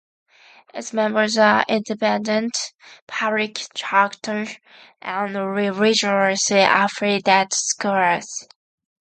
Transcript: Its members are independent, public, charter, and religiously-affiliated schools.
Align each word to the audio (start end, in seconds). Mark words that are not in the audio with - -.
Its 0.73 0.93
members 0.93 1.37
are 1.37 1.63
independent, 1.69 2.57
public, 3.05 3.59
charter, 3.75 4.47
and 4.99 5.35
religiously-affiliated 5.35 7.53
schools. 7.53 8.47